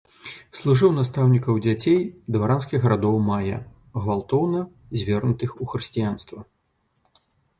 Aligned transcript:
Служыў 0.59 0.91
настаўнікам 0.99 1.59
дзяцей 1.65 1.99
дваранскіх 2.35 2.87
родаў 2.93 3.19
мая, 3.27 3.59
гвалтоўна 4.05 4.59
звернутых 5.01 5.49
у 5.67 5.71
хрысціянства. 5.75 6.39